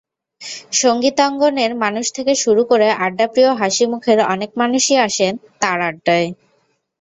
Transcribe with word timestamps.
সংগীতাঙ্গনের 0.81 1.71
মানুষ 1.83 2.05
থেকে 2.15 2.33
শুরু 2.43 2.61
করে 2.65 2.87
আড্ডাপ্রিয় 3.05 3.51
হাসিমুখের 3.53 4.19
অনেক 4.33 4.51
মানুষই 4.61 4.97
আসেন 5.07 5.33
তাঁর 5.61 5.79
আড্ডায়। 5.89 6.27